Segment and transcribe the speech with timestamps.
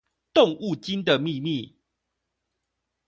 [0.33, 1.77] 動物精的祕密